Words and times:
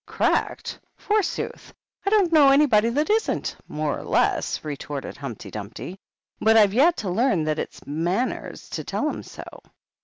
"G'dckedy 0.07 0.79
forsooth! 0.97 1.75
I 2.07 2.09
don't 2.09 2.33
know 2.33 2.49
anybody 2.49 2.89
that 2.89 3.11
isn't,— 3.11 3.55
more 3.67 3.99
or 3.99 4.03
less," 4.03 4.63
retorted 4.65 5.15
Humpty 5.15 5.51
Dumpty;" 5.51 5.99
but 6.41 6.57
I've 6.57 6.73
yet 6.73 6.97
to 7.05 7.09
learn 7.11 7.43
that 7.43 7.59
it's 7.59 7.85
manners 7.85 8.67
to 8.69 8.83
tell 8.83 9.07
'em 9.09 9.21
so. 9.21 9.43